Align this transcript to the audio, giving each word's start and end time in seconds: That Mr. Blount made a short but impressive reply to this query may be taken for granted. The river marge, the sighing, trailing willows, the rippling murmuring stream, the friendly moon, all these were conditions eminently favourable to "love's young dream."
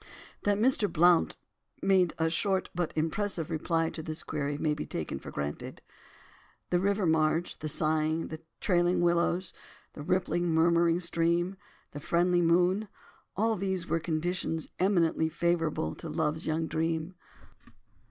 That 0.45 0.57
Mr. 0.57 0.91
Blount 0.91 1.35
made 1.79 2.13
a 2.17 2.27
short 2.27 2.71
but 2.73 2.91
impressive 2.95 3.51
reply 3.51 3.91
to 3.91 4.01
this 4.01 4.23
query 4.23 4.57
may 4.57 4.73
be 4.73 4.83
taken 4.87 5.19
for 5.19 5.29
granted. 5.29 5.83
The 6.71 6.79
river 6.79 7.05
marge, 7.05 7.59
the 7.59 7.69
sighing, 7.69 8.35
trailing 8.59 9.01
willows, 9.01 9.53
the 9.93 10.01
rippling 10.01 10.47
murmuring 10.55 11.01
stream, 11.01 11.55
the 11.91 11.99
friendly 11.99 12.41
moon, 12.41 12.87
all 13.37 13.55
these 13.55 13.85
were 13.85 13.99
conditions 13.99 14.69
eminently 14.79 15.29
favourable 15.29 15.93
to 15.93 16.09
"love's 16.09 16.47
young 16.47 16.65
dream." 16.65 17.13